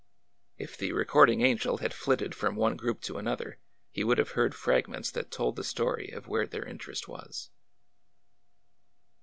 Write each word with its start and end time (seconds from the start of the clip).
If 0.57 0.77
the 0.79 0.93
recording 0.93 1.41
angel 1.41 1.77
had 1.77 1.93
flitted 1.93 2.33
from 2.33 2.55
one 2.55 2.75
group 2.75 3.01
to 3.01 3.19
another, 3.19 3.59
he 3.91 4.03
would 4.03 4.17
have 4.17 4.31
heard 4.31 4.55
fragments 4.55 5.11
that 5.11 5.29
told 5.29 5.55
the 5.55 5.63
story 5.63 6.09
of 6.09 6.27
where 6.27 6.47
their 6.47 6.65
interest 6.65 7.07
was. 7.07 7.51